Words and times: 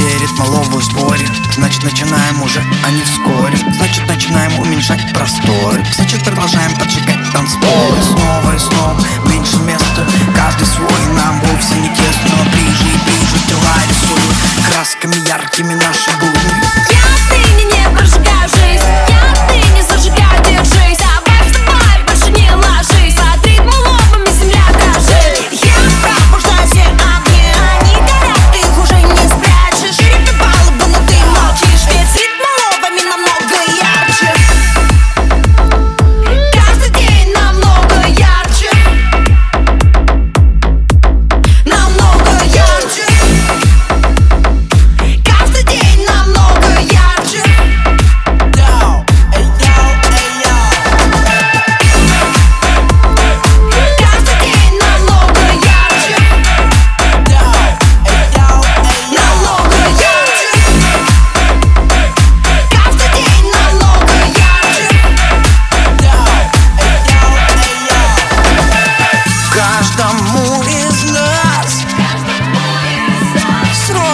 все 0.00 0.18
ритмы 0.18 0.46
ловы 0.46 0.80
в 0.80 0.84
сборе. 0.84 1.26
Значит 1.54 1.82
начинаем 1.82 2.42
уже, 2.42 2.64
а 2.84 2.90
не 2.90 3.02
вскоре. 3.02 3.56
Значит 3.74 4.06
начинаем 4.06 4.58
уменьшать 4.58 5.12
просторы. 5.12 5.84
Значит 5.94 6.24
продолжаем 6.24 6.74
поджигать 6.76 7.30
танцполы. 7.32 7.96
Снова 8.02 8.54
и 8.54 8.58
снова 8.58 9.00
меньше 9.26 9.58
места. 9.58 10.06
Каждый 10.34 10.66
свой 10.66 11.06
нам 11.14 11.40
вовсе 11.40 11.74
не 11.74 11.88
тесно. 11.88 12.30
Но 12.36 12.50
ближе 12.50 12.84
и 12.84 12.98
ближе 13.04 13.38
тела 13.48 13.74
рисуют 13.88 14.36
Красками 14.68 15.16
яркими 15.28 15.74
наши 15.74 16.10
будни 16.18 16.69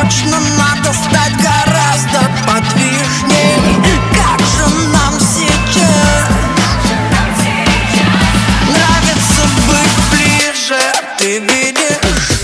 точно 0.07 0.39
надо 0.57 0.93
стать 0.93 1.33
гораздо 1.37 2.31
подвижнее. 2.47 3.83
Как 4.15 4.41
же 4.41 4.75
нам 4.93 5.19
сейчас? 5.19 6.29
Нравится 8.69 9.43
быть 9.67 9.97
ближе, 10.13 10.77
а 10.77 11.19
ты 11.19 11.41
видишь? 11.41 12.36